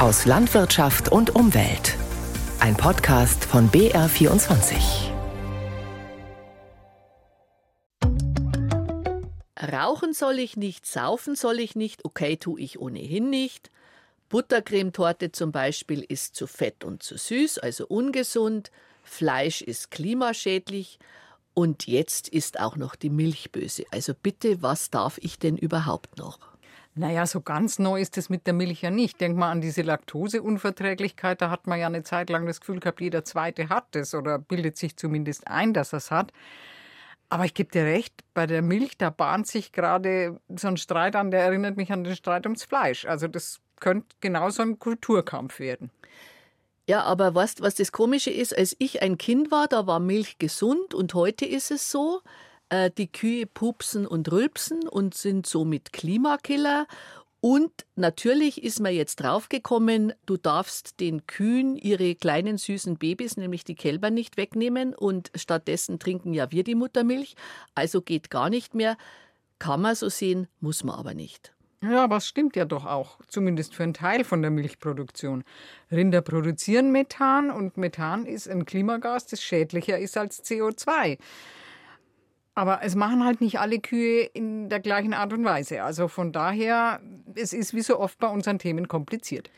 [0.00, 1.94] aus Landwirtschaft und Umwelt.
[2.58, 5.10] Ein Podcast von BR24.
[9.60, 13.70] Rauchen soll ich nicht, saufen soll ich nicht, okay, tue ich ohnehin nicht.
[14.30, 18.70] Buttercremetorte zum Beispiel ist zu fett und zu süß, also ungesund.
[19.04, 20.98] Fleisch ist klimaschädlich.
[21.52, 23.84] Und jetzt ist auch noch die Milch böse.
[23.90, 26.49] Also bitte, was darf ich denn überhaupt noch?
[26.94, 29.20] Naja, so ganz neu ist es mit der Milch ja nicht.
[29.20, 31.40] Denk mal an diese Laktoseunverträglichkeit.
[31.40, 34.38] Da hat man ja eine Zeit lang das Gefühl gehabt, jeder Zweite hat es oder
[34.38, 36.32] bildet sich zumindest ein, dass er es hat.
[37.28, 41.14] Aber ich gebe dir recht, bei der Milch, da bahnt sich gerade so ein Streit
[41.14, 43.04] an, der erinnert mich an den Streit ums Fleisch.
[43.04, 45.90] Also das könnte genauso ein Kulturkampf werden.
[46.88, 50.38] Ja, aber weißt, was das Komische ist, als ich ein Kind war, da war Milch
[50.38, 52.20] gesund und heute ist es so,
[52.70, 56.86] äh, die Kühe pupsen und rülpsen und sind somit Klimakiller.
[57.40, 63.64] Und natürlich ist man jetzt draufgekommen, du darfst den Kühen ihre kleinen süßen Babys, nämlich
[63.64, 67.36] die Kälber, nicht wegnehmen und stattdessen trinken ja wir die Muttermilch.
[67.74, 68.96] Also geht gar nicht mehr.
[69.58, 71.52] Kann man so sehen, muss man aber nicht.
[71.82, 75.44] Ja, aber es stimmt ja doch auch, zumindest für einen Teil von der Milchproduktion.
[75.90, 81.16] Rinder produzieren Methan und Methan ist ein Klimagas, das schädlicher ist als CO2.
[82.54, 85.82] Aber es machen halt nicht alle Kühe in der gleichen Art und Weise.
[85.82, 87.00] Also von daher,
[87.34, 89.50] es ist wie so oft bei unseren Themen kompliziert.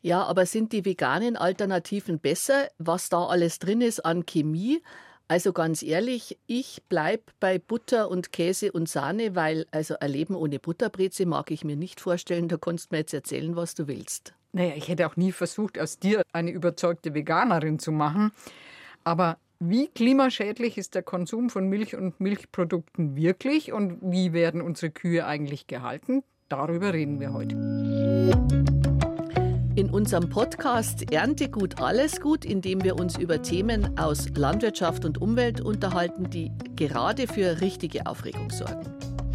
[0.00, 4.82] Ja, aber sind die veganen Alternativen besser, was da alles drin ist an Chemie?
[5.28, 10.34] Also ganz ehrlich, ich bleibe bei Butter und Käse und Sahne, weil also ein Leben
[10.34, 12.48] ohne Butterbreze mag ich mir nicht vorstellen.
[12.48, 14.34] Da kannst du mir jetzt erzählen, was du willst.
[14.52, 18.32] Naja, ich hätte auch nie versucht, aus dir eine überzeugte Veganerin zu machen.
[19.02, 24.90] Aber wie klimaschädlich ist der Konsum von Milch und Milchprodukten wirklich und wie werden unsere
[24.90, 26.22] Kühe eigentlich gehalten?
[26.48, 27.54] Darüber reden wir heute.
[29.76, 35.04] In unserem Podcast Ernte gut, alles gut, in dem wir uns über Themen aus Landwirtschaft
[35.04, 38.86] und Umwelt unterhalten, die gerade für richtige Aufregung sorgen.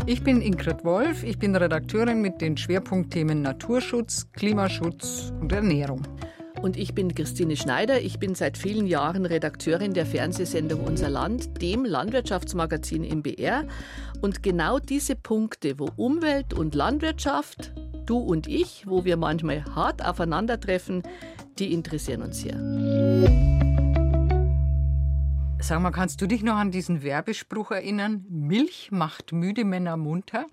[0.06, 6.04] Ich bin Ingrid Wolf, ich bin Redakteurin mit den Schwerpunktthemen Naturschutz, Klimaschutz und Ernährung.
[6.62, 8.02] Und ich bin Christine Schneider.
[8.02, 13.66] Ich bin seit vielen Jahren Redakteurin der Fernsehsendung Unser Land, dem Landwirtschaftsmagazin im BR.
[14.22, 17.72] Und genau diese Punkte, wo Umwelt und Landwirtschaft
[18.06, 21.04] du und ich, wo wir manchmal hart aufeinandertreffen,
[21.60, 22.58] die interessieren uns sehr.
[25.62, 28.26] Sag mal, kannst du dich noch an diesen Werbespruch erinnern?
[28.30, 30.46] Milch macht müde Männer munter?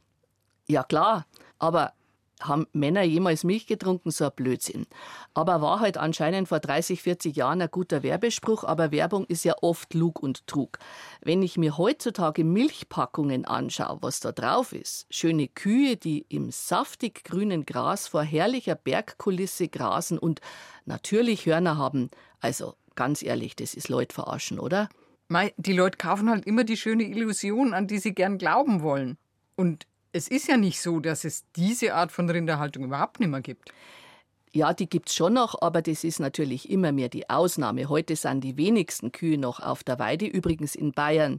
[0.69, 1.27] Ja klar,
[1.59, 1.95] aber
[2.41, 4.11] haben Männer jemals Milch getrunken?
[4.11, 4.87] So ein Blödsinn.
[5.35, 9.55] Aber war halt anscheinend vor 30, 40 Jahren ein guter Werbespruch, aber Werbung ist ja
[9.63, 10.79] oft Lug und Trug.
[11.23, 17.25] Wenn ich mir heutzutage Milchpackungen anschaue, was da drauf ist, schöne Kühe, die im saftig
[17.25, 20.41] grünen Gras vor herrlicher Bergkulisse grasen und
[20.85, 22.11] natürlich Hörner haben,
[22.41, 24.89] also ganz ehrlich, das ist Leute verarschen, oder?
[25.57, 29.19] Die Leute kaufen halt immer die schöne Illusion, an die sie gern glauben wollen.
[29.57, 29.87] Und
[30.17, 33.71] es ist ja nicht so, dass es diese Art von Rinderhaltung überhaupt nicht mehr gibt.
[34.53, 37.91] Ja, die gibt es schon noch, aber das ist natürlich immer mehr die Ausnahme.
[37.91, 41.39] Heute sind die wenigsten Kühe noch auf der Weide, übrigens in Bayern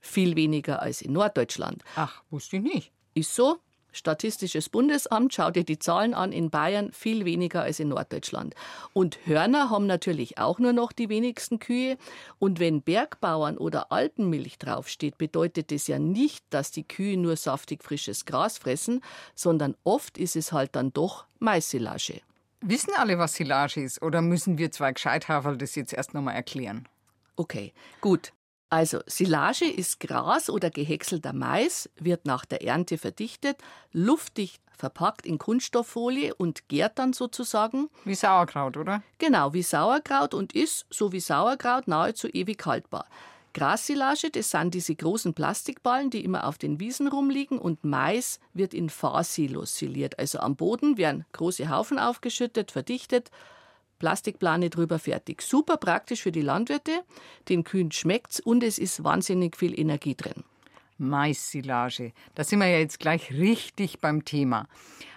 [0.00, 1.82] viel weniger als in Norddeutschland.
[1.96, 2.92] Ach, wusste ich nicht.
[3.12, 3.58] Ist so,
[3.94, 8.54] Statistisches Bundesamt, schau dir die Zahlen an, in Bayern viel weniger als in Norddeutschland.
[8.92, 11.96] Und Hörner haben natürlich auch nur noch die wenigsten Kühe.
[12.38, 17.82] Und wenn Bergbauern oder Alpenmilch draufsteht, bedeutet das ja nicht, dass die Kühe nur saftig
[17.82, 19.00] frisches Gras fressen,
[19.34, 22.20] sondern oft ist es halt dann doch Maissilage.
[22.60, 26.88] Wissen alle, was Silage ist, oder müssen wir zwei Gescheithaferl das jetzt erst nochmal erklären?
[27.36, 28.32] Okay, gut.
[28.74, 33.56] Also Silage ist Gras oder gehäckselter Mais, wird nach der Ernte verdichtet,
[33.92, 37.88] luftdicht verpackt in Kunststofffolie und gärt dann sozusagen.
[38.04, 39.04] Wie Sauerkraut, oder?
[39.18, 43.06] Genau, wie Sauerkraut und ist, so wie Sauerkraut, nahezu ewig haltbar.
[43.52, 48.74] Grassilage, das sind diese großen Plastikballen, die immer auf den Wiesen rumliegen und Mais wird
[48.74, 50.18] in Fahrsilos siliert.
[50.18, 53.30] Also am Boden werden große Haufen aufgeschüttet, verdichtet
[53.98, 55.42] Plastikplane drüber fertig.
[55.42, 57.02] Super praktisch für die Landwirte.
[57.48, 60.44] Den Kühen schmeckt's und es ist wahnsinnig viel Energie drin.
[60.98, 62.12] Mais-Silage.
[62.34, 64.66] Da sind wir ja jetzt gleich richtig beim Thema.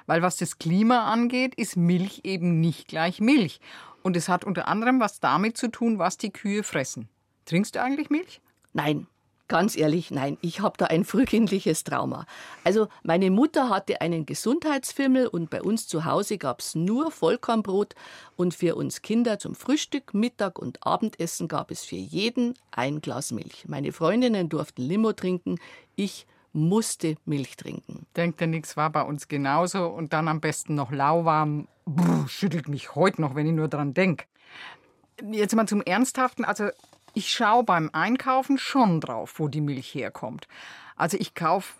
[0.05, 3.59] Weil was das Klima angeht, ist Milch eben nicht gleich Milch.
[4.03, 7.09] Und es hat unter anderem was damit zu tun, was die Kühe fressen.
[7.45, 8.41] Trinkst du eigentlich Milch?
[8.73, 9.07] Nein,
[9.47, 12.25] Ganz ehrlich, nein, ich habe da ein frühkindliches Trauma.
[12.65, 17.95] Also meine Mutter hatte einen Gesundheitsfimmel und bei uns zu Hause gab es nur Vollkornbrot
[18.35, 23.31] und für uns Kinder zum Frühstück, Mittag und Abendessen gab es für jeden ein Glas
[23.31, 23.65] Milch.
[23.67, 25.59] Meine Freundinnen durften Limo trinken,
[25.95, 28.05] ich musste Milch trinken.
[28.15, 29.87] Denkt ihr nichts, war bei uns genauso.
[29.87, 31.67] Und dann am besten noch lauwarm.
[31.85, 34.25] Brr, schüttelt mich heute noch, wenn ich nur dran denke.
[35.31, 36.43] Jetzt mal zum Ernsthaften.
[36.43, 36.69] Also,
[37.17, 40.47] ich schaue beim Einkaufen schon drauf, wo die Milch herkommt.
[40.95, 41.73] Also, ich kaufe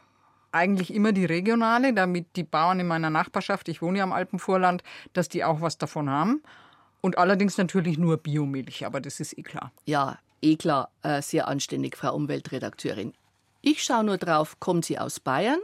[0.52, 4.82] eigentlich immer die regionale, damit die Bauern in meiner Nachbarschaft, ich wohne ja am Alpenvorland,
[5.14, 6.42] dass die auch was davon haben.
[7.02, 9.72] Und allerdings natürlich nur Biomilch, aber das ist eh klar.
[9.86, 13.14] Ja, eh klar, äh, sehr anständig, Frau Umweltredakteurin.
[13.62, 15.60] Ich schaue nur drauf, kommt sie aus Bayern?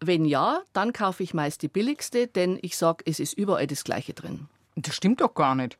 [0.00, 3.84] Wenn ja, dann kaufe ich meist die billigste, denn ich sage, es ist überall das
[3.84, 4.48] Gleiche drin.
[4.74, 5.78] Das stimmt doch gar nicht.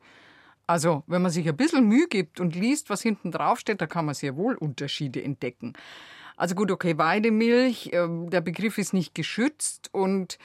[0.65, 3.87] Also, wenn man sich ein bisschen Mühe gibt und liest, was hinten drauf steht, da
[3.87, 5.73] kann man sehr wohl Unterschiede entdecken.
[6.37, 10.37] Also gut, okay, Weidemilch, äh, der Begriff ist nicht geschützt und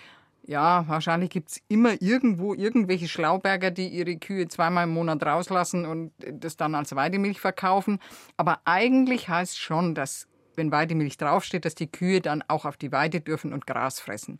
[0.49, 5.85] ja, wahrscheinlich gibt es immer irgendwo irgendwelche Schlauberger, die ihre Kühe zweimal im Monat rauslassen
[5.85, 7.99] und das dann als Weidemilch verkaufen.
[8.39, 10.27] Aber eigentlich heißt schon, dass,
[10.57, 14.39] wenn Weidemilch draufsteht, dass die Kühe dann auch auf die Weide dürfen und Gras fressen.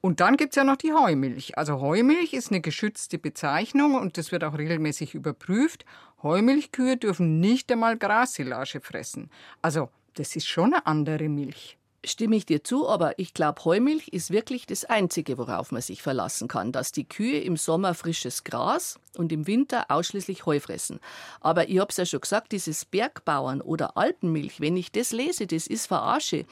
[0.00, 1.58] Und dann gibt es ja noch die Heumilch.
[1.58, 5.84] Also Heumilch ist eine geschützte Bezeichnung und das wird auch regelmäßig überprüft.
[6.22, 9.30] Heumilchkühe dürfen nicht einmal Grassilage fressen.
[9.60, 14.08] Also das ist schon eine andere Milch stimme ich dir zu, aber ich glaube, Heumilch
[14.08, 18.44] ist wirklich das Einzige, worauf man sich verlassen kann, dass die Kühe im Sommer frisches
[18.44, 21.00] Gras und im Winter ausschließlich Heu fressen.
[21.40, 25.46] Aber ich habe es ja schon gesagt, dieses Bergbauern oder Alpenmilch, wenn ich das lese,
[25.46, 26.46] das ist Verarsche.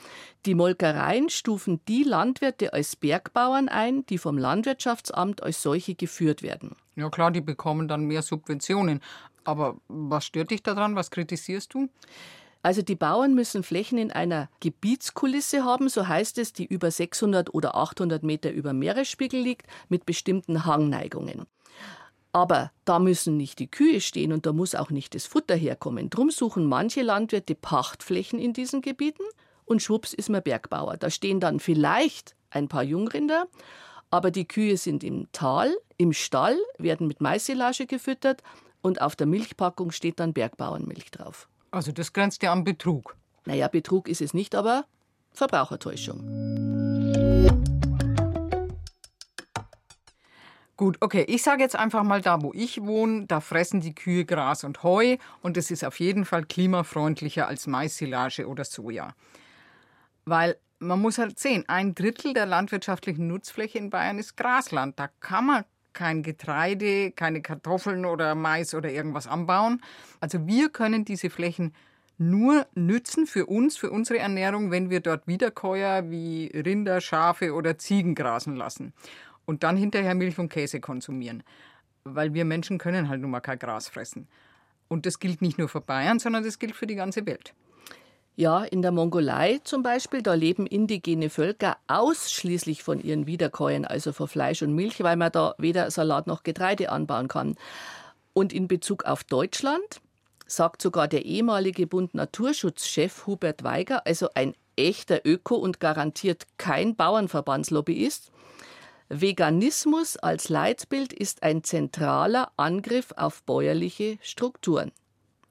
[0.46, 6.76] Die Molkereien stufen die Landwirte als Bergbauern ein, die vom Landwirtschaftsamt als solche geführt werden.
[6.96, 9.00] Ja klar, die bekommen dann mehr Subventionen.
[9.44, 10.96] Aber was stört dich daran?
[10.96, 11.88] Was kritisierst du?
[12.66, 17.54] Also die Bauern müssen Flächen in einer Gebietskulisse haben, so heißt es, die über 600
[17.54, 21.46] oder 800 Meter über Meeresspiegel liegt, mit bestimmten Hangneigungen.
[22.32, 26.10] Aber da müssen nicht die Kühe stehen und da muss auch nicht das Futter herkommen.
[26.10, 29.22] Drum suchen manche Landwirte Pachtflächen in diesen Gebieten
[29.64, 30.96] und schwupps ist man Bergbauer.
[30.96, 33.46] Da stehen dann vielleicht ein paar Jungrinder,
[34.10, 38.42] aber die Kühe sind im Tal, im Stall, werden mit Maissilage gefüttert
[38.82, 41.48] und auf der Milchpackung steht dann Bergbauernmilch drauf.
[41.70, 43.16] Also das grenzt ja an Betrug.
[43.44, 44.86] Naja, Betrug ist es nicht, aber
[45.32, 46.20] Verbrauchertäuschung.
[50.76, 54.26] Gut, okay, ich sage jetzt einfach mal, da wo ich wohne, da fressen die Kühe
[54.26, 59.14] Gras und Heu und es ist auf jeden Fall klimafreundlicher als Maissilage oder Soja.
[60.26, 64.98] Weil man muss halt sehen, ein Drittel der landwirtschaftlichen Nutzfläche in Bayern ist Grasland.
[64.98, 65.64] Da kann man
[65.96, 69.80] kein Getreide, keine Kartoffeln oder Mais oder irgendwas anbauen.
[70.20, 71.74] Also wir können diese Flächen
[72.18, 77.78] nur nützen für uns, für unsere Ernährung, wenn wir dort Wiederkäuer wie Rinder, Schafe oder
[77.78, 78.92] Ziegen grasen lassen
[79.44, 81.42] und dann hinterher Milch und Käse konsumieren.
[82.04, 84.28] Weil wir Menschen können halt nun mal kein Gras fressen.
[84.88, 87.54] Und das gilt nicht nur für Bayern, sondern das gilt für die ganze Welt.
[88.38, 94.12] Ja, in der Mongolei zum Beispiel, da leben indigene Völker ausschließlich von ihren Wiederkäuen, also
[94.12, 97.56] von Fleisch und Milch, weil man da weder Salat noch Getreide anbauen kann.
[98.34, 100.02] Und in Bezug auf Deutschland
[100.46, 106.94] sagt sogar der ehemalige Bund Naturschutzchef Hubert Weiger, also ein echter Öko und garantiert kein
[106.94, 108.30] Bauernverbandslobbyist,
[109.08, 114.92] Veganismus als Leitbild ist ein zentraler Angriff auf bäuerliche Strukturen.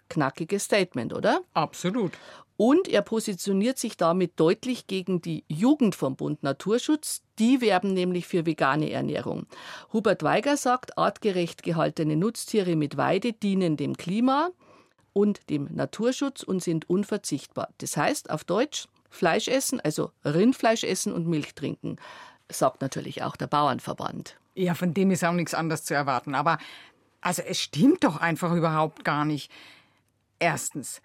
[0.10, 1.42] Knackiges Statement, oder?
[1.54, 2.12] Absolut.
[2.58, 7.22] Und er positioniert sich damit deutlich gegen die Jugend vom Bund Naturschutz.
[7.38, 9.46] Die werben nämlich für vegane Ernährung.
[9.92, 14.52] Hubert Weiger sagt, artgerecht gehaltene Nutztiere mit Weide dienen dem Klima
[15.12, 17.70] und dem Naturschutz und sind unverzichtbar.
[17.80, 21.98] Das heißt auf Deutsch Fleisch essen, also Rindfleisch essen und Milch trinken,
[22.50, 24.38] sagt natürlich auch der Bauernverband.
[24.56, 26.36] Ja, von dem ist auch nichts anderes zu erwarten.
[26.36, 26.58] Aber
[27.22, 29.52] also es stimmt doch einfach überhaupt gar nicht.
[30.38, 31.02] Erstens,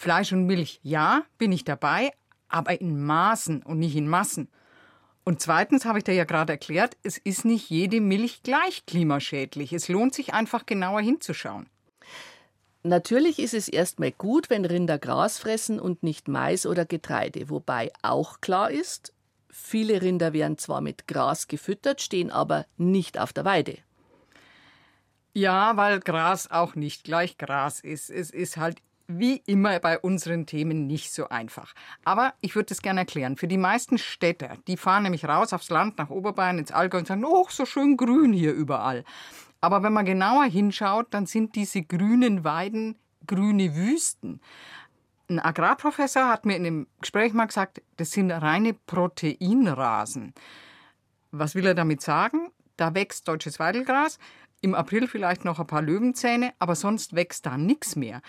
[0.00, 2.10] Fleisch und Milch, ja, bin ich dabei,
[2.48, 4.48] aber in Maßen und nicht in Massen.
[5.24, 9.74] Und zweitens habe ich dir ja gerade erklärt, es ist nicht jede Milch gleich klimaschädlich.
[9.74, 11.68] Es lohnt sich einfach genauer hinzuschauen.
[12.82, 17.92] Natürlich ist es erstmal gut, wenn Rinder Gras fressen und nicht Mais oder Getreide, wobei
[18.00, 19.12] auch klar ist,
[19.50, 23.76] viele Rinder werden zwar mit Gras gefüttert, stehen aber nicht auf der Weide.
[25.34, 28.08] Ja, weil Gras auch nicht gleich Gras ist.
[28.08, 28.78] Es ist halt
[29.18, 31.74] wie immer bei unseren Themen nicht so einfach.
[32.04, 33.36] Aber ich würde es gerne erklären.
[33.36, 37.06] Für die meisten Städter, die fahren nämlich raus aufs Land, nach Oberbayern, ins Allgäu und
[37.06, 39.04] sagen, oh, so schön grün hier überall.
[39.60, 44.40] Aber wenn man genauer hinschaut, dann sind diese grünen Weiden grüne Wüsten.
[45.28, 50.34] Ein Agrarprofessor hat mir in dem Gespräch mal gesagt, das sind reine Proteinrasen.
[51.30, 52.50] Was will er damit sagen?
[52.76, 54.18] Da wächst deutsches Weidelgras,
[54.62, 58.20] im April vielleicht noch ein paar Löwenzähne, aber sonst wächst da nichts mehr.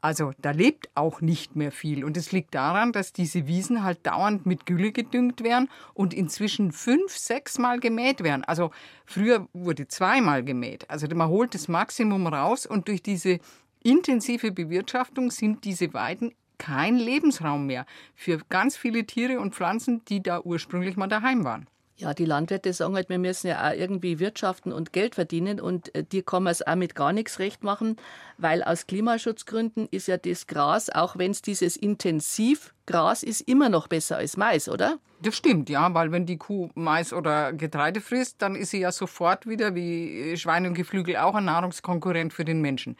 [0.00, 2.04] Also da lebt auch nicht mehr viel.
[2.04, 6.70] Und es liegt daran, dass diese Wiesen halt dauernd mit Gülle gedüngt werden und inzwischen
[6.70, 8.44] fünf, sechs Mal gemäht werden.
[8.44, 8.70] Also
[9.06, 10.88] früher wurde zweimal gemäht.
[10.88, 13.40] Also man holt das Maximum raus und durch diese
[13.82, 20.22] intensive Bewirtschaftung sind diese Weiden kein Lebensraum mehr für ganz viele Tiere und Pflanzen, die
[20.22, 21.66] da ursprünglich mal daheim waren.
[22.00, 25.92] Ja, die Landwirte sagen halt, wir müssen ja auch irgendwie wirtschaften und Geld verdienen und
[25.96, 27.96] äh, die kann man es auch mit gar nichts recht machen,
[28.36, 33.88] weil aus Klimaschutzgründen ist ja das Gras, auch wenn es dieses Intensivgras ist, immer noch
[33.88, 35.00] besser als Mais, oder?
[35.22, 38.92] Das stimmt, ja, weil wenn die Kuh Mais oder Getreide frisst, dann ist sie ja
[38.92, 42.96] sofort wieder, wie Schweine und Geflügel, auch ein Nahrungskonkurrent für den Menschen.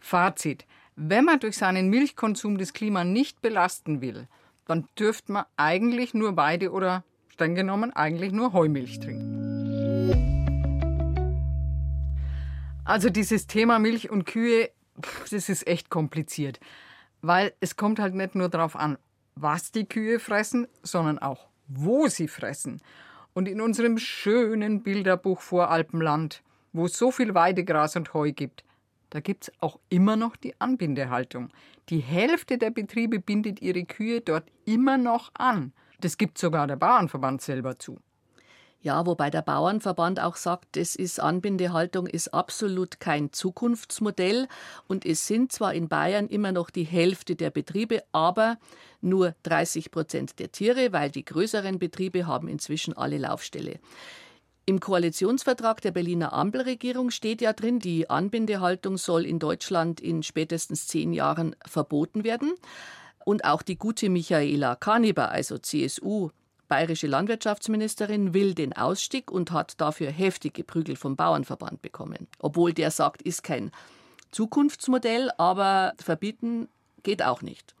[0.00, 0.64] Fazit.
[0.96, 4.26] Wenn man durch seinen Milchkonsum das Klima nicht belasten will,
[4.64, 7.04] dann dürfte man eigentlich nur Weide oder
[7.42, 9.42] streng genommen eigentlich nur Heumilch trinken.
[12.84, 14.70] Also dieses Thema Milch und Kühe,
[15.28, 16.60] das ist echt kompliziert,
[17.20, 18.96] weil es kommt halt nicht nur darauf an,
[19.34, 22.80] was die Kühe fressen, sondern auch, wo sie fressen.
[23.34, 28.62] Und in unserem schönen Bilderbuch Voralpenland, wo es so viel Weidegras und Heu gibt,
[29.10, 31.48] da gibt es auch immer noch die Anbindehaltung.
[31.88, 35.72] Die Hälfte der Betriebe bindet ihre Kühe dort immer noch an.
[36.02, 37.98] Das gibt sogar der Bauernverband selber zu.
[38.80, 44.48] Ja, wobei der Bauernverband auch sagt, es ist Anbindehaltung ist absolut kein Zukunftsmodell
[44.88, 48.58] und es sind zwar in Bayern immer noch die Hälfte der Betriebe, aber
[49.00, 53.78] nur 30 Prozent der Tiere, weil die größeren Betriebe haben inzwischen alle Laufstelle.
[54.66, 60.88] Im Koalitionsvertrag der Berliner Ampelregierung steht ja drin, die Anbindehaltung soll in Deutschland in spätestens
[60.88, 62.54] zehn Jahren verboten werden.
[63.24, 66.30] Und auch die gute Michaela Kaniber, also CSU,
[66.68, 72.28] bayerische Landwirtschaftsministerin, will den Ausstieg und hat dafür heftige Prügel vom Bauernverband bekommen.
[72.38, 73.70] Obwohl der sagt, ist kein
[74.30, 76.68] Zukunftsmodell, aber verbieten
[77.02, 77.74] geht auch nicht.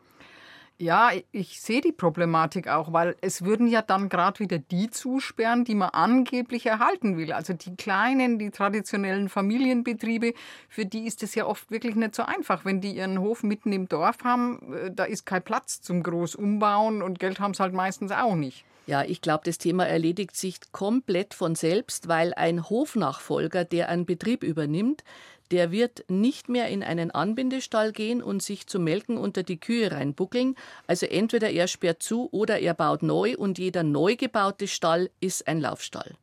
[0.78, 5.64] Ja, ich sehe die Problematik auch, weil es würden ja dann gerade wieder die zusperren,
[5.64, 7.32] die man angeblich erhalten will.
[7.32, 10.34] Also die kleinen, die traditionellen Familienbetriebe,
[10.68, 12.64] für die ist es ja oft wirklich nicht so einfach.
[12.64, 17.02] Wenn die ihren Hof mitten im Dorf haben, äh, da ist kein Platz zum Großumbauen
[17.02, 18.64] und Geld haben sie halt meistens auch nicht.
[18.86, 24.06] Ja, ich glaube, das Thema erledigt sich komplett von selbst, weil ein Hofnachfolger, der einen
[24.06, 25.04] Betrieb übernimmt,
[25.52, 29.92] der wird nicht mehr in einen Anbindestall gehen und sich zum Melken unter die Kühe
[29.92, 30.56] reinbuckeln.
[30.86, 35.46] Also entweder er sperrt zu oder er baut neu und jeder neu gebaute Stall ist
[35.46, 36.14] ein Laufstall.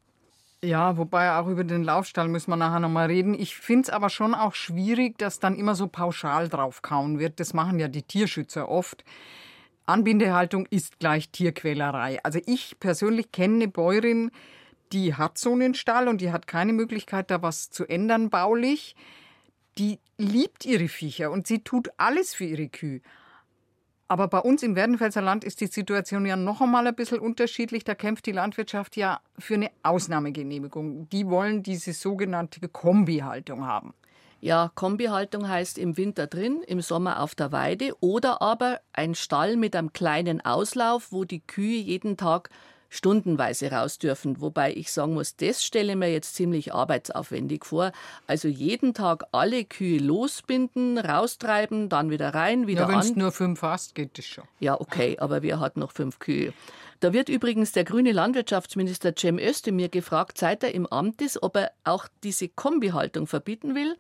[0.64, 3.34] Ja, wobei auch über den Laufstall müssen wir nachher nochmal reden.
[3.34, 7.40] Ich finde es aber schon auch schwierig, dass dann immer so pauschal draufkauen wird.
[7.40, 9.06] Das machen ja die Tierschützer oft.
[9.86, 12.20] Anbindehaltung ist gleich Tierquälerei.
[12.24, 14.32] Also ich persönlich kenne eine Bäuerin,
[14.92, 18.96] die hat so einen Stall und die hat keine Möglichkeit, da was zu ändern baulich
[19.78, 23.02] die liebt ihre Viecher und sie tut alles für ihre Kühe.
[24.12, 27.84] Aber bei uns im Werdenfelser Land ist die Situation ja noch einmal ein bisschen unterschiedlich.
[27.84, 31.08] Da kämpft die Landwirtschaft ja für eine Ausnahmegenehmigung.
[31.10, 33.94] Die wollen diese sogenannte Kombihaltung haben.
[34.42, 39.58] Ja, Kombihaltung heißt im Winter drin, im Sommer auf der Weide oder aber ein Stall
[39.58, 42.50] mit einem kleinen Auslauf, wo die Kühe jeden Tag
[42.90, 44.42] stundenweise raus dürfen.
[44.42, 47.92] Wobei ich sagen muss, das stelle mir jetzt ziemlich arbeitsaufwendig vor.
[48.28, 52.94] Also jeden Tag alle Kühe losbinden, raustreiben, dann wieder rein, wieder ja, an.
[52.94, 54.44] Wenn es nur fünf hast, geht das schon.
[54.60, 56.54] Ja, okay, aber wir hatten noch fünf Kühe.
[57.00, 61.56] Da wird übrigens der grüne Landwirtschaftsminister Cem Özdemir gefragt, seit er im Amt ist, ob
[61.56, 63.96] er auch diese Kombihaltung verbieten will.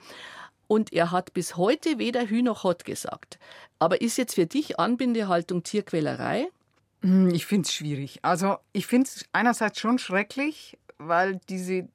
[0.67, 3.39] Und er hat bis heute weder Hü noch Hott gesagt.
[3.79, 6.49] Aber ist jetzt für dich Anbindehaltung Tierquälerei?
[7.01, 8.19] Hm, ich finde es schwierig.
[8.21, 11.87] Also ich finde es einerseits schon schrecklich, weil diese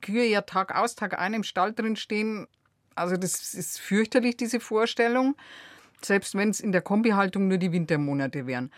[0.00, 2.46] Kühe ja Tag aus, Tag ein im Stall drin stehen.
[2.94, 5.36] Also das ist fürchterlich, diese Vorstellung,
[6.02, 8.70] selbst wenn es in der Kombihaltung nur die Wintermonate wären.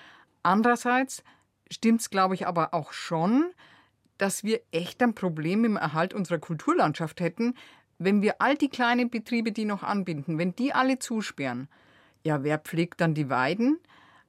[0.43, 1.23] Andererseits
[1.71, 3.51] stimmt es, glaube ich, aber auch schon,
[4.19, 7.55] dass wir echt ein Problem im Erhalt unserer Kulturlandschaft hätten,
[7.99, 11.69] wenn wir all die kleinen Betriebe, die noch anbinden, wenn die alle zusperren.
[12.25, 13.79] Ja, wer pflegt dann die Weiden?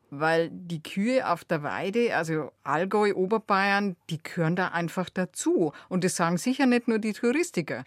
[0.10, 5.74] Weil die Kühe auf der Weide, also Allgäu, Oberbayern, die gehören da einfach dazu.
[5.90, 7.84] Und das sagen sicher nicht nur die Touristiker.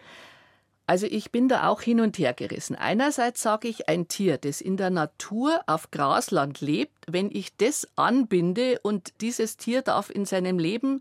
[0.87, 2.75] Also ich bin da auch hin und her gerissen.
[2.75, 7.87] Einerseits sage ich, ein Tier, das in der Natur auf Grasland lebt, wenn ich das
[7.95, 10.99] anbinde und dieses Tier darf in seinem Leben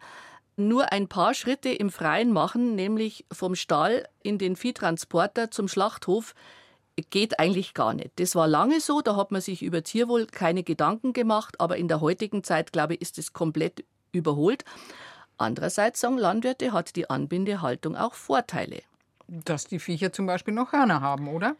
[0.56, 6.34] nur ein paar Schritte im Freien machen, nämlich vom Stall in den Viehtransporter zum Schlachthof,
[7.10, 8.10] geht eigentlich gar nicht.
[8.16, 11.88] Das war lange so, da hat man sich über Tierwohl keine Gedanken gemacht, aber in
[11.88, 14.64] der heutigen Zeit, glaube ich, ist es komplett überholt.
[15.38, 18.82] Andererseits sagen Landwirte, hat die Anbindehaltung auch Vorteile.
[19.28, 21.56] Dass die Viecher zum Beispiel noch Hörner haben, oder?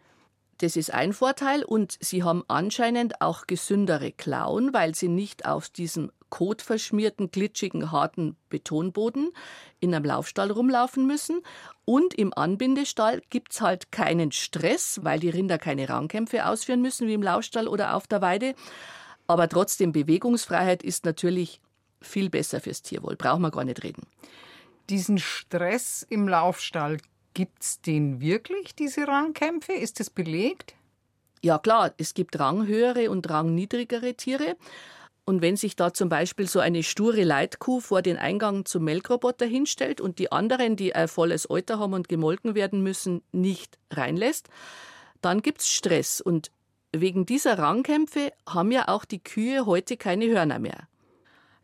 [0.58, 5.70] Das ist ein Vorteil und sie haben anscheinend auch gesündere Klauen, weil sie nicht auf
[5.70, 9.32] diesem kotverschmierten, glitschigen, harten Betonboden
[9.80, 11.42] in einem Laufstall rumlaufen müssen.
[11.84, 17.08] Und im Anbindestall gibt es halt keinen Stress, weil die Rinder keine Rangkämpfe ausführen müssen
[17.08, 18.54] wie im Laufstall oder auf der Weide.
[19.26, 21.60] Aber trotzdem, Bewegungsfreiheit ist natürlich
[22.00, 23.16] viel besser fürs Tierwohl.
[23.16, 24.06] Brauchen wir gar nicht reden.
[24.88, 26.98] Diesen Stress im Laufstall,
[27.34, 29.72] Gibt es den wirklich, diese Rangkämpfe?
[29.72, 30.74] Ist das belegt?
[31.42, 34.56] Ja klar, es gibt ranghöhere und rangniedrigere Tiere.
[35.30, 39.46] Und wenn sich da zum Beispiel so eine sture Leitkuh vor den Eingang zum Melkroboter
[39.46, 44.48] hinstellt und die anderen, die ein volles Alter haben und gemolken werden müssen, nicht reinlässt,
[45.20, 46.20] dann gibt es Stress.
[46.20, 46.50] Und
[46.90, 50.88] wegen dieser Rangkämpfe haben ja auch die Kühe heute keine Hörner mehr.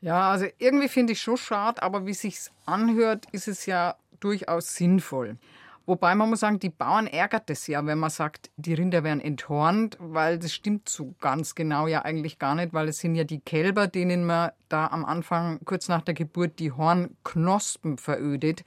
[0.00, 4.76] Ja, also irgendwie finde ich schon schade, aber wie sich's anhört, ist es ja durchaus
[4.76, 5.38] sinnvoll.
[5.86, 9.20] Wobei man muss sagen, die Bauern ärgert es ja, wenn man sagt, die Rinder werden
[9.20, 13.22] enthornt, weil das stimmt so ganz genau ja eigentlich gar nicht, weil es sind ja
[13.22, 18.64] die Kälber, denen man da am Anfang kurz nach der Geburt die Hornknospen verödet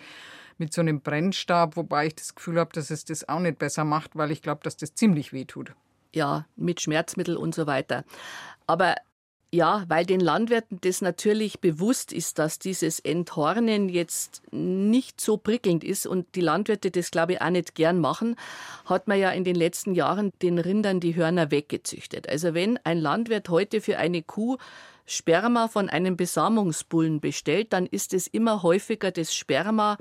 [0.58, 3.84] mit so einem Brennstab, wobei ich das Gefühl habe, dass es das auch nicht besser
[3.84, 5.74] macht, weil ich glaube, dass das ziemlich weh tut.
[6.14, 8.04] Ja, mit Schmerzmittel und so weiter.
[8.66, 8.96] Aber
[9.52, 15.84] ja, weil den Landwirten das natürlich bewusst ist, dass dieses Enthornen jetzt nicht so prickelnd
[15.84, 18.36] ist und die Landwirte das, glaube ich, auch nicht gern machen,
[18.86, 22.30] hat man ja in den letzten Jahren den Rindern die Hörner weggezüchtet.
[22.30, 24.58] Also wenn ein Landwirt heute für eine Kuh
[25.08, 29.98] Sperma von einem Besamungsbullen bestellt, dann ist es immer häufiger das Sperma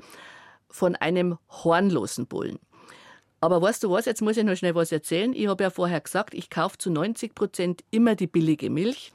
[0.69, 2.59] von einem hornlosen Bullen.
[3.41, 5.33] Aber weißt du was, jetzt muss ich noch schnell was erzählen.
[5.33, 9.11] Ich habe ja vorher gesagt, ich kaufe zu 90 Prozent immer die billige Milch.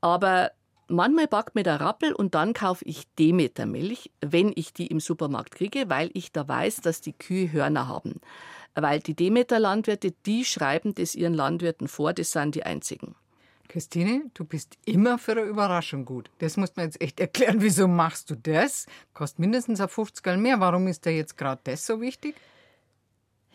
[0.00, 0.50] Aber
[0.88, 5.54] manchmal backt mir der Rappel und dann kaufe ich Demetermilch, wenn ich die im Supermarkt
[5.54, 8.20] kriege, weil ich da weiß, dass die Kühe Hörner haben.
[8.74, 13.14] Weil die Demeter-Landwirte, die schreiben das ihren Landwirten vor, das sind die einzigen.
[13.68, 16.28] Christine, du bist immer für eine Überraschung gut.
[16.38, 17.58] Das muss man jetzt echt erklären.
[17.60, 18.86] Wieso machst du das?
[19.14, 20.58] Kostet mindestens ein 50 mehr.
[20.58, 22.34] Warum ist dir jetzt gerade das so wichtig?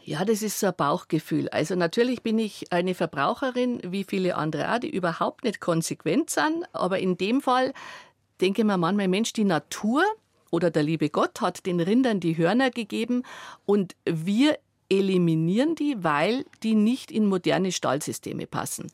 [0.08, 1.50] Ja, das ist so ein Bauchgefühl.
[1.50, 6.64] Also natürlich bin ich eine Verbraucherin, wie viele andere auch, die überhaupt nicht konsequent sind.
[6.74, 7.74] Aber in dem Fall
[8.40, 10.04] denke ich mir manchmal, Mensch, die Natur
[10.52, 13.24] oder der liebe Gott hat den Rindern die Hörner gegeben
[13.66, 18.92] und wir eliminieren die, weil die nicht in moderne Stallsysteme passen.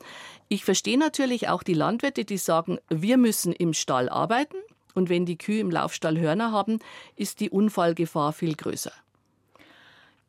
[0.48, 4.56] Ich verstehe natürlich auch die Landwirte, die sagen, wir müssen im Stall arbeiten
[4.94, 6.78] und wenn die Kühe im Laufstall Hörner haben,
[7.16, 8.92] ist die Unfallgefahr viel größer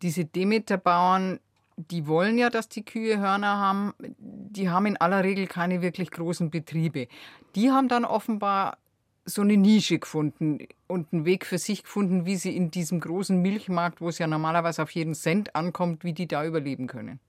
[0.04, 1.40] diese Demeterbauern,
[1.78, 3.94] die wollen ja, dass die Kühe Hörner haben.
[4.20, 7.08] Die haben in aller Regel keine wirklich großen Betriebe.
[7.56, 8.78] Die haben dann offenbar
[9.26, 13.42] so eine Nische gefunden und einen Weg für sich gefunden, wie sie in diesem großen
[13.42, 17.20] Milchmarkt, wo es ja normalerweise auf jeden Cent ankommt, wie die da überleben können.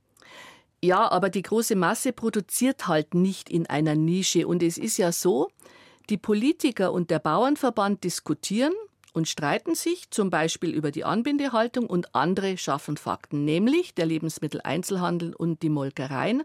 [0.83, 4.47] Ja, aber die große Masse produziert halt nicht in einer Nische.
[4.47, 5.49] Und es ist ja so,
[6.11, 8.75] die Politiker und der Bauernverband diskutieren
[9.15, 15.35] und streiten sich zum Beispiel über die Anbindehaltung und andere schaffen Fakten, nämlich der Lebensmitteleinzelhandel
[15.35, 16.43] und die Molkereien,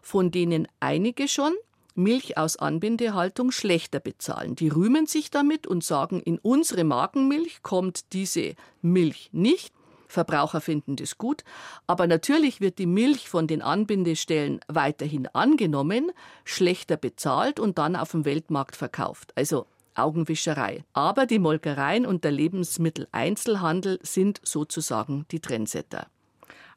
[0.00, 1.52] von denen einige schon
[1.94, 4.54] Milch aus Anbindehaltung schlechter bezahlen.
[4.54, 9.74] Die rühmen sich damit und sagen, in unsere Markenmilch kommt diese Milch nicht.
[10.06, 11.42] Verbraucher finden das gut,
[11.86, 16.12] aber natürlich wird die Milch von den Anbindestellen weiterhin angenommen,
[16.44, 19.32] schlechter bezahlt und dann auf dem Weltmarkt verkauft.
[19.36, 20.84] Also Augenwischerei.
[20.92, 26.06] Aber die Molkereien und der Lebensmitteleinzelhandel sind sozusagen die Trendsetter.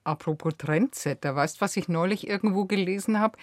[0.03, 3.37] Apropos Trendsetter, weißt du, was ich neulich irgendwo gelesen habe?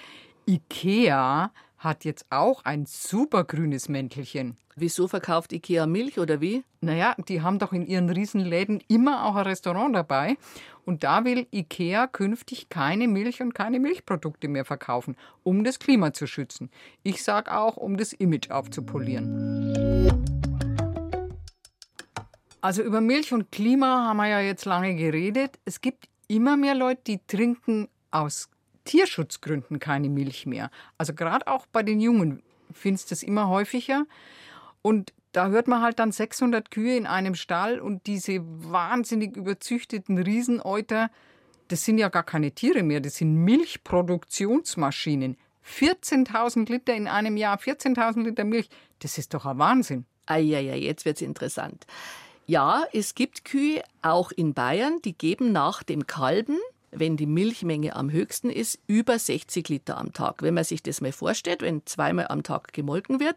[0.46, 4.56] IKEA hat jetzt auch ein super grünes Mäntelchen.
[4.76, 6.64] Wieso verkauft IKEA Milch oder wie?
[6.80, 10.36] Naja, die haben doch in ihren Riesenläden immer auch ein Restaurant dabei.
[10.84, 16.12] Und da will IKEA künftig keine Milch und keine Milchprodukte mehr verkaufen, um das Klima
[16.12, 16.70] zu schützen.
[17.02, 20.10] Ich sage auch, um das Image aufzupolieren.
[22.60, 25.58] Also über Milch und Klima haben wir ja jetzt lange geredet.
[25.64, 28.48] Es gibt immer mehr Leute, die trinken aus
[28.84, 30.70] Tierschutzgründen keine Milch mehr.
[30.98, 32.42] Also gerade auch bei den Jungen
[32.72, 34.06] findest du es immer häufiger.
[34.80, 40.18] Und da hört man halt dann 600 Kühe in einem Stall und diese wahnsinnig überzüchteten
[40.18, 41.10] Rieseneuter,
[41.68, 45.36] das sind ja gar keine Tiere mehr, das sind Milchproduktionsmaschinen.
[45.66, 48.68] 14.000 Liter in einem Jahr, 14.000 Liter Milch,
[48.98, 50.04] das ist doch ein Wahnsinn.
[50.26, 51.86] Eieiei, jetzt wird es interessant.
[52.46, 56.58] Ja, es gibt Kühe, auch in Bayern, die geben nach dem Kalben
[56.92, 60.42] wenn die Milchmenge am höchsten ist, über 60 Liter am Tag.
[60.42, 63.36] Wenn man sich das mal vorstellt, wenn zweimal am Tag gemolken wird,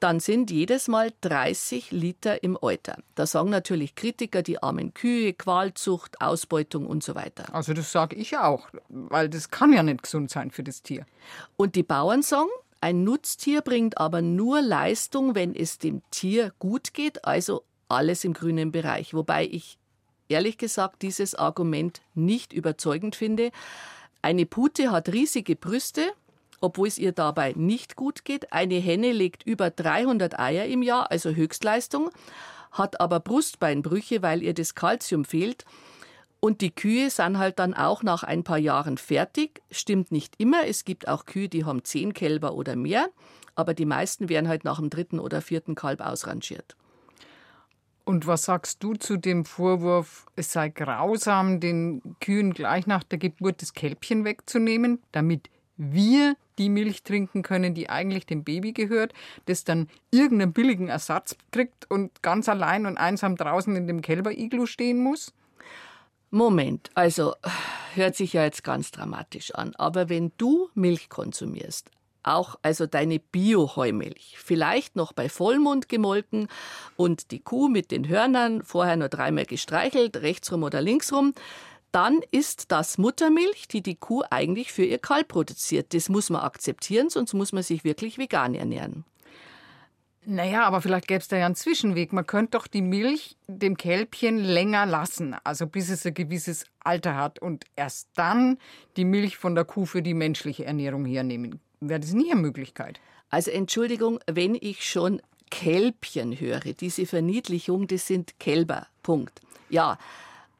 [0.00, 2.98] dann sind jedes Mal 30 Liter im Euter.
[3.14, 7.54] Da sagen natürlich Kritiker, die armen Kühe, Qualzucht, Ausbeutung und so weiter.
[7.54, 11.06] Also das sage ich auch, weil das kann ja nicht gesund sein für das Tier.
[11.56, 16.92] Und die Bauern sagen, ein Nutztier bringt aber nur Leistung, wenn es dem Tier gut
[16.92, 19.14] geht, also alles im grünen Bereich.
[19.14, 19.78] Wobei ich
[20.28, 23.50] ehrlich gesagt dieses Argument nicht überzeugend finde.
[24.20, 26.12] Eine Pute hat riesige Brüste,
[26.64, 28.52] obwohl es ihr dabei nicht gut geht.
[28.52, 32.10] Eine Henne legt über 300 Eier im Jahr, also Höchstleistung,
[32.72, 35.66] hat aber Brustbeinbrüche, weil ihr das Kalzium fehlt.
[36.40, 39.62] Und die Kühe sind halt dann auch nach ein paar Jahren fertig.
[39.70, 40.66] Stimmt nicht immer.
[40.66, 43.08] Es gibt auch Kühe, die haben zehn Kälber oder mehr.
[43.54, 46.76] Aber die meisten werden halt nach dem dritten oder vierten Kalb ausrangiert.
[48.04, 53.18] Und was sagst du zu dem Vorwurf, es sei grausam, den Kühen gleich nach der
[53.18, 59.12] Geburt das Kälbchen wegzunehmen, damit wir die Milch trinken können, die eigentlich dem Baby gehört,
[59.46, 64.66] das dann irgendeinen billigen Ersatz kriegt und ganz allein und einsam draußen in dem Kälberiglu
[64.66, 65.32] stehen muss?
[66.30, 67.34] Moment, also
[67.94, 71.90] hört sich ja jetzt ganz dramatisch an, aber wenn du Milch konsumierst,
[72.24, 76.48] auch also deine Bio-Heumilch, vielleicht noch bei Vollmond gemolken
[76.96, 81.34] und die Kuh mit den Hörnern vorher nur dreimal gestreichelt, rechtsrum oder linksrum,
[81.94, 85.94] dann ist das Muttermilch, die die Kuh eigentlich für ihr Kalb produziert.
[85.94, 89.04] Das muss man akzeptieren, sonst muss man sich wirklich vegan ernähren.
[90.26, 92.12] Naja, aber vielleicht gäbe es da ja einen Zwischenweg.
[92.12, 97.14] Man könnte doch die Milch dem Kälbchen länger lassen, also bis es ein gewisses Alter
[97.14, 98.58] hat und erst dann
[98.96, 101.60] die Milch von der Kuh für die menschliche Ernährung hernehmen.
[101.80, 103.00] Wäre das nie eine Möglichkeit?
[103.28, 108.88] Also Entschuldigung, wenn ich schon Kälbchen höre, diese Verniedlichung, das sind Kälber.
[109.02, 109.40] Punkt.
[109.68, 109.98] Ja,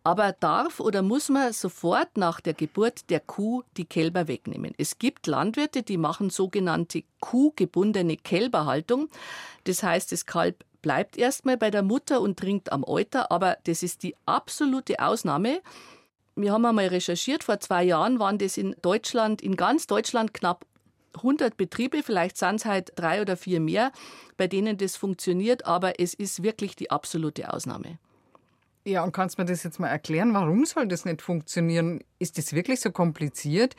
[0.04, 4.74] aber darf oder muss man sofort nach der Geburt der Kuh die Kälber wegnehmen?
[4.76, 9.08] Es gibt Landwirte, die machen sogenannte kuhgebundene Kälberhaltung.
[9.64, 13.82] Das heißt, das Kalb bleibt erstmal bei der Mutter und trinkt am Euter, aber das
[13.82, 15.62] ist die absolute Ausnahme.
[16.36, 20.66] Wir haben einmal recherchiert, vor zwei Jahren waren das in Deutschland, in ganz Deutschland knapp
[21.16, 23.92] 100 Betriebe, vielleicht sind es halt drei oder vier mehr,
[24.36, 27.98] bei denen das funktioniert, aber es ist wirklich die absolute Ausnahme.
[28.86, 30.34] Ja, und kannst du mir das jetzt mal erklären?
[30.34, 32.04] Warum soll das nicht funktionieren?
[32.18, 33.76] Ist das wirklich so kompliziert?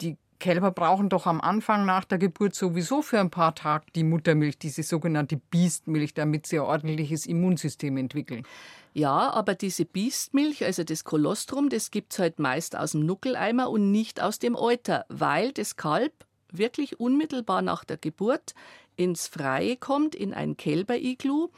[0.00, 4.04] Die Kälber brauchen doch am Anfang nach der Geburt sowieso für ein paar Tage die
[4.04, 8.46] Muttermilch, diese sogenannte Biestmilch, damit sie ein ordentliches Immunsystem entwickeln.
[8.94, 13.68] Ja, aber diese Biestmilch, also das Kolostrum, das gibt es halt meist aus dem Nuckeleimer
[13.70, 16.12] und nicht aus dem Euter, weil das Kalb
[16.52, 18.54] wirklich unmittelbar nach der Geburt
[18.96, 21.48] ins Freie kommt, in ein Kälberiglu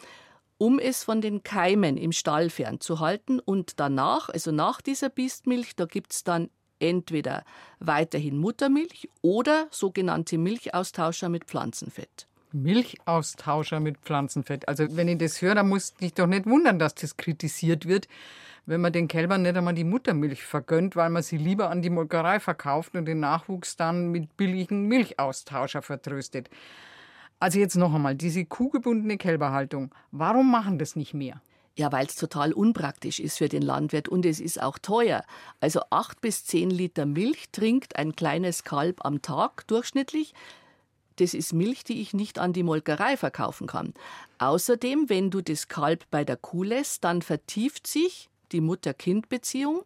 [0.60, 3.40] um es von den Keimen im Stall fernzuhalten.
[3.40, 7.44] Und danach, also nach dieser Biestmilch, da gibt es dann entweder
[7.78, 12.26] weiterhin Muttermilch oder sogenannte Milchaustauscher mit Pflanzenfett.
[12.52, 14.68] Milchaustauscher mit Pflanzenfett.
[14.68, 18.06] Also wenn ich das höre, dann muss ich doch nicht wundern, dass das kritisiert wird,
[18.66, 21.88] wenn man den Kälbern nicht einmal die Muttermilch vergönnt, weil man sie lieber an die
[21.88, 26.50] Molkerei verkauft und den Nachwuchs dann mit billigen Milchaustauscher vertröstet.
[27.40, 31.40] Also jetzt noch einmal, diese kuhgebundene Kälberhaltung, warum machen das nicht mehr?
[31.74, 35.24] Ja, weil es total unpraktisch ist für den Landwirt und es ist auch teuer.
[35.58, 40.34] Also acht bis zehn Liter Milch trinkt ein kleines Kalb am Tag durchschnittlich.
[41.16, 43.94] Das ist Milch, die ich nicht an die Molkerei verkaufen kann.
[44.38, 49.82] Außerdem, wenn du das Kalb bei der Kuh lässt, dann vertieft sich die Mutter-Kind-Beziehung.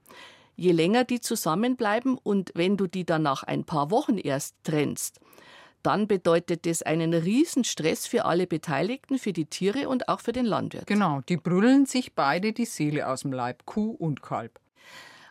[0.57, 5.21] Je länger die zusammenbleiben und wenn du die dann nach ein paar Wochen erst trennst,
[5.85, 10.33] dann bedeutet das einen riesen Stress für alle Beteiligten, für die Tiere und auch für
[10.33, 10.87] den Landwirt.
[10.87, 14.59] Genau, die brüllen sich beide die Seele aus dem Leib, Kuh und Kalb.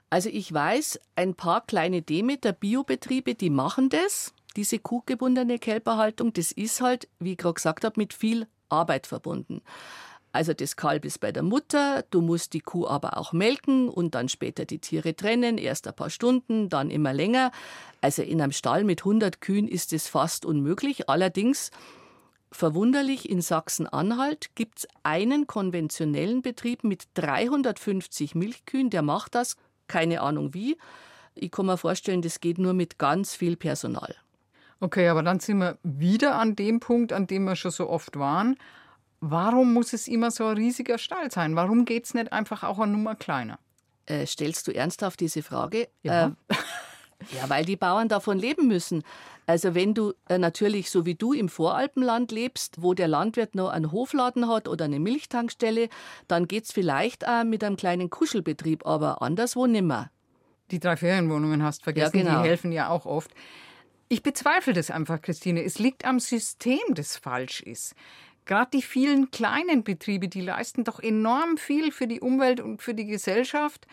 [0.10, 6.52] Also ich weiß, ein paar kleine Demeter Biobetriebe, die machen das, diese kuhgebundene Kälberhaltung, das
[6.52, 9.62] ist halt, wie ich gerade gesagt habe, mit viel Arbeit verbunden.
[10.34, 14.16] Also das Kalb ist bei der Mutter, du musst die Kuh aber auch melken und
[14.16, 17.52] dann später die Tiere trennen, erst ein paar Stunden, dann immer länger.
[18.02, 21.08] Also in einem Stall mit 100 Kühen ist es fast unmöglich.
[21.08, 21.72] Allerdings
[22.54, 30.22] Verwunderlich, in Sachsen-Anhalt gibt es einen konventionellen Betrieb mit 350 Milchkühen, der macht das, keine
[30.22, 30.78] Ahnung wie.
[31.34, 34.16] Ich kann mir vorstellen, das geht nur mit ganz viel Personal.
[34.80, 38.20] Okay, aber dann sind wir wieder an dem Punkt, an dem wir schon so oft
[38.20, 38.58] waren.
[39.26, 41.56] Warum muss es immer so ein riesiger Stall sein?
[41.56, 43.58] Warum geht es nicht einfach auch eine Nummer kleiner?
[44.06, 45.88] Äh, stellst du ernsthaft diese Frage?
[46.02, 46.28] Ja.
[46.28, 46.32] Äh,
[47.32, 49.02] ja, weil die Bauern davon leben müssen.
[49.46, 53.70] Also wenn du äh, natürlich so wie du im Voralpenland lebst, wo der Landwirt noch
[53.70, 55.88] einen Hofladen hat oder eine Milchtankstelle,
[56.28, 60.12] dann geht es vielleicht auch mit einem kleinen Kuschelbetrieb, aber anderswo nimmer.
[60.70, 62.42] Die drei Ferienwohnungen hast vergessen, ja, genau.
[62.42, 63.32] die helfen ja auch oft.
[64.10, 65.64] Ich bezweifle das einfach, Christine.
[65.64, 67.96] Es liegt am System, das falsch ist.
[68.46, 72.94] Gerade die vielen kleinen Betriebe, die leisten doch enorm viel für die Umwelt und für
[72.94, 73.88] die Gesellschaft.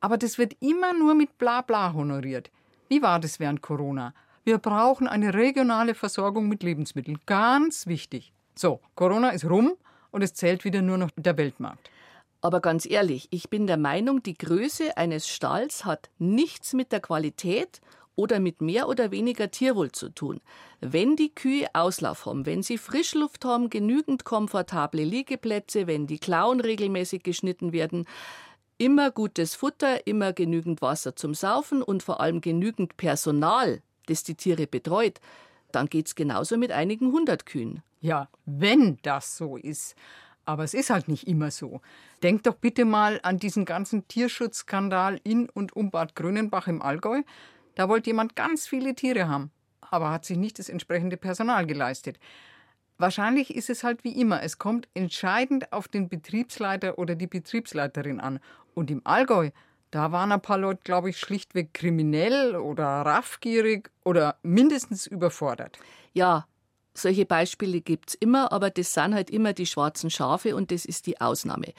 [0.00, 2.50] Aber das wird immer nur mit Blabla honoriert.
[2.88, 4.12] Wie war das während Corona?
[4.44, 7.18] Wir brauchen eine regionale Versorgung mit Lebensmitteln.
[7.24, 8.32] Ganz wichtig.
[8.54, 9.72] So, Corona ist rum
[10.10, 11.90] und es zählt wieder nur noch der Weltmarkt.
[12.42, 17.00] Aber ganz ehrlich, ich bin der Meinung, die Größe eines Stalls hat nichts mit der
[17.00, 17.80] Qualität
[18.16, 20.40] oder mit mehr oder weniger Tierwohl zu tun.
[20.80, 26.60] Wenn die Kühe Auslauf haben, wenn sie Frischluft haben, genügend komfortable Liegeplätze, wenn die Klauen
[26.60, 28.06] regelmäßig geschnitten werden,
[28.78, 34.34] immer gutes Futter, immer genügend Wasser zum Saufen und vor allem genügend Personal, das die
[34.34, 35.20] Tiere betreut,
[35.72, 37.82] dann geht's genauso mit einigen hundert Kühen.
[38.00, 39.96] Ja, wenn das so ist.
[40.44, 41.80] Aber es ist halt nicht immer so.
[42.22, 47.22] Denkt doch bitte mal an diesen ganzen Tierschutzskandal in und um Bad Grönenbach im Allgäu.
[47.74, 52.18] Da wollte jemand ganz viele Tiere haben, aber hat sich nicht das entsprechende Personal geleistet.
[52.96, 58.20] Wahrscheinlich ist es halt wie immer, es kommt entscheidend auf den Betriebsleiter oder die Betriebsleiterin
[58.20, 58.38] an.
[58.74, 59.50] Und im Allgäu,
[59.90, 65.78] da waren ein paar Leute, glaube ich, schlichtweg kriminell oder raffgierig oder mindestens überfordert.
[66.12, 66.46] Ja,
[66.94, 70.84] solche Beispiele gibt es immer, aber das sind halt immer die schwarzen Schafe und das
[70.84, 71.74] ist die Ausnahme.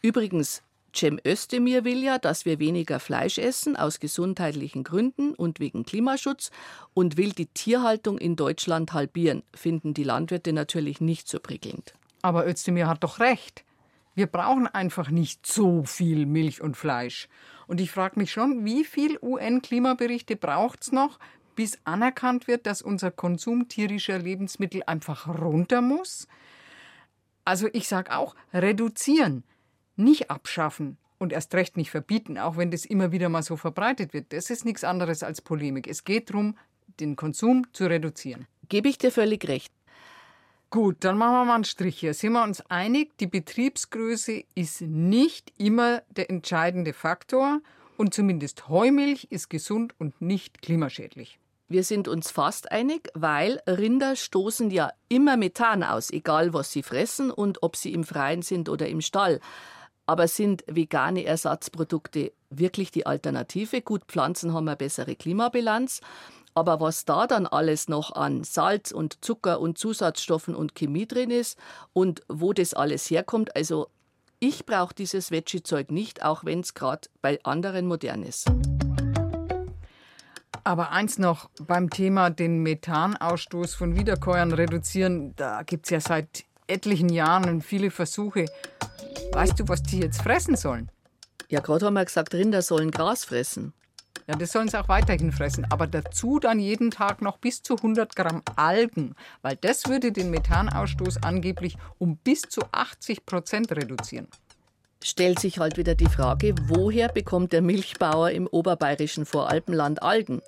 [0.00, 0.62] Übrigens,
[0.94, 6.50] Cem Özdemir will ja, dass wir weniger Fleisch essen, aus gesundheitlichen Gründen und wegen Klimaschutz,
[6.94, 11.94] und will die Tierhaltung in Deutschland halbieren, finden die Landwirte natürlich nicht so prickelnd.
[12.22, 13.64] Aber Özdemir hat doch recht.
[14.14, 17.28] Wir brauchen einfach nicht so viel Milch und Fleisch.
[17.66, 21.18] Und ich frage mich schon, wie viel UN-Klimaberichte braucht es noch,
[21.56, 26.28] bis anerkannt wird, dass unser Konsum tierischer Lebensmittel einfach runter muss?
[27.44, 29.42] Also ich sage auch, reduzieren
[29.96, 34.12] nicht abschaffen und erst recht nicht verbieten, auch wenn das immer wieder mal so verbreitet
[34.12, 34.32] wird.
[34.32, 35.86] Das ist nichts anderes als Polemik.
[35.86, 36.56] Es geht darum,
[37.00, 38.46] den Konsum zu reduzieren.
[38.68, 39.72] Gebe ich dir völlig recht.
[40.70, 42.14] Gut, dann machen wir mal einen Strich hier.
[42.14, 47.60] Sind wir uns einig, die Betriebsgröße ist nicht immer der entscheidende Faktor
[47.96, 51.38] und zumindest Heumilch ist gesund und nicht klimaschädlich.
[51.68, 56.82] Wir sind uns fast einig, weil Rinder stoßen ja immer Methan aus, egal was sie
[56.82, 59.40] fressen und ob sie im Freien sind oder im Stall.
[60.06, 63.80] Aber sind vegane Ersatzprodukte wirklich die Alternative?
[63.82, 66.00] Gut, Pflanzen haben eine bessere Klimabilanz.
[66.54, 71.30] Aber was da dann alles noch an Salz und Zucker und Zusatzstoffen und Chemie drin
[71.30, 71.58] ist
[71.92, 73.88] und wo das alles herkommt, also
[74.38, 78.46] ich brauche dieses Veggie-Zeug nicht, auch wenn es gerade bei anderen modern ist.
[80.62, 86.44] Aber eins noch beim Thema den Methanausstoß von Wiederkäuern reduzieren, da gibt es ja seit
[86.66, 88.46] etlichen Jahren viele Versuche.
[89.32, 90.90] Weißt du, was die jetzt fressen sollen?
[91.48, 93.74] Ja, gerade haben wir gesagt, Rinder sollen Gras fressen.
[94.26, 95.66] Ja, das sollen sie auch weiterhin fressen.
[95.70, 100.30] Aber dazu dann jeden Tag noch bis zu 100 Gramm Algen, weil das würde den
[100.30, 104.28] Methanausstoß angeblich um bis zu 80 Prozent reduzieren.
[105.02, 110.40] Stellt sich halt wieder die Frage, woher bekommt der Milchbauer im oberbayerischen Voralpenland Algen?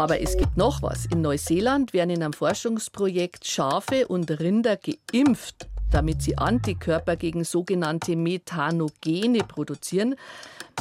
[0.00, 1.04] Aber es gibt noch was.
[1.04, 8.16] In Neuseeland werden in einem Forschungsprojekt Schafe und Rinder geimpft damit sie Antikörper gegen sogenannte
[8.16, 10.14] Methanogene produzieren,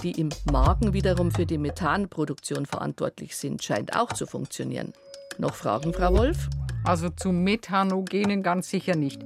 [0.04, 3.64] die im Magen wiederum für die Methanproduktion verantwortlich sind.
[3.64, 4.94] Scheint auch zu funktionieren.
[5.38, 6.48] Noch Fragen, Frau Wolf?
[6.84, 9.22] Also zu Methanogenen ganz sicher nicht.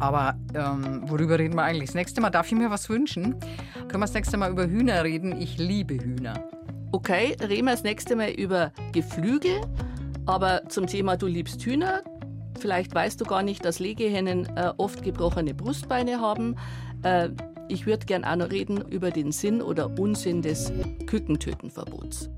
[0.00, 2.30] Aber ähm, worüber reden wir eigentlich das nächste Mal?
[2.30, 3.38] Darf ich mir was wünschen?
[3.88, 5.40] Können wir das nächste Mal über Hühner reden?
[5.40, 6.42] Ich liebe Hühner.
[6.92, 9.60] Okay, reden wir das nächste Mal über Geflügel.
[10.26, 12.02] Aber zum Thema Du liebst Hühner,
[12.62, 16.54] Vielleicht weißt du gar nicht, dass Legehennen äh, oft gebrochene Brustbeine haben.
[17.02, 17.30] Äh,
[17.68, 20.72] ich würde gern auch noch reden über den Sinn oder Unsinn des
[21.06, 22.30] Kükentötenverbots.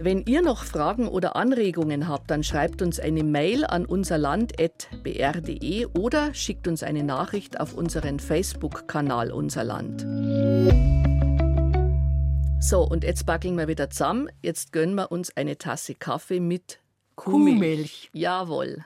[0.00, 6.32] Wenn ihr noch Fragen oder Anregungen habt, dann schreibt uns eine Mail an unserland.br.de oder
[6.34, 10.06] schickt uns eine Nachricht auf unseren Facebook-Kanal Unser Land.
[12.60, 14.28] So, und jetzt backeln wir wieder zusammen.
[14.42, 16.80] Jetzt gönnen wir uns eine Tasse Kaffee mit
[17.14, 18.10] Kuhmilch.
[18.12, 18.84] Jawohl.